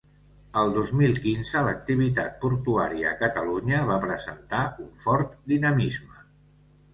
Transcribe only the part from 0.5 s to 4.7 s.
El dos mil quinze l'activitat portuària a Catalunya va presentar